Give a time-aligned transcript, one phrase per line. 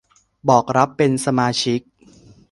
[0.49, 1.79] บอกรับเป็นสมาชิก